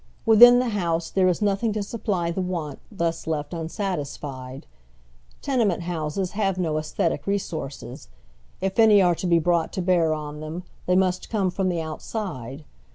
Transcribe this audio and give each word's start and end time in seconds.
Within 0.25 0.57
the 0.57 0.69
house 0.69 1.11
there 1.11 1.27
is 1.27 1.43
nothing 1.43 1.73
to 1.73 1.83
supply 1.83 2.31
the 2.31 2.41
want 2.41 2.79
thus 2.91 3.25
ieft 3.27 3.53
unsatisfied. 3.53 4.65
Tenement 5.43 5.83
houses 5.83 6.31
have 6.31 6.57
no 6.57 6.73
jesthetie 6.79 7.19
resources. 7.27 8.07
If 8.61 8.79
any 8.79 8.99
are 8.99 9.13
to 9.13 9.27
be 9.27 9.37
brought 9.37 9.71
to 9.73 9.81
bear 9.83 10.11
on 10.15 10.39
them, 10.39 10.63
they 10.87 10.95
must 10.95 11.29
come 11.29 11.51
from 11.51 11.69
the 11.69 11.81
outside. 11.81 12.65